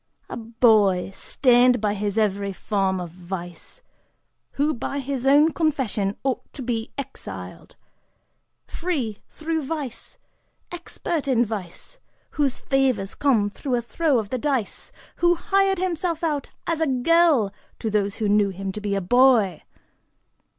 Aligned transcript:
A 0.31 0.35
boy 0.37 1.11
stained 1.13 1.79
by 1.79 1.93
every 1.93 2.53
form 2.53 2.99
of 2.99 3.11
vice, 3.11 3.83
who, 4.53 4.73
by 4.73 4.97
his 4.97 5.27
own 5.27 5.51
confession, 5.51 6.17
ought 6.23 6.51
to 6.53 6.63
be 6.63 6.91
exiled: 6.97 7.75
free, 8.65 9.19
through 9.29 9.61
vice, 9.61 10.17
expert 10.71 11.27
in 11.27 11.45
vice, 11.45 11.99
whose 12.31 12.57
favors 12.57 13.13
came 13.13 13.51
through 13.51 13.75
a 13.75 13.81
throw 13.83 14.17
of 14.17 14.29
the 14.29 14.39
dice, 14.39 14.91
who 15.17 15.35
hired 15.35 15.77
himself 15.77 16.23
out 16.23 16.49
as 16.65 16.81
a 16.81 16.87
girl 16.87 17.53
to 17.77 17.91
those 17.91 18.15
who 18.15 18.27
knew 18.27 18.49
him 18.49 18.71
to 18.71 18.81
be 18.81 18.95
a 18.95 19.01
boy! 19.01 19.61